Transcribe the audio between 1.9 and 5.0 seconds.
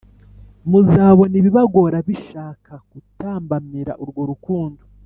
bishaka gutambamira urwo rukundo